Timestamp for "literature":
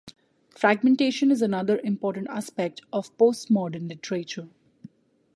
3.87-4.47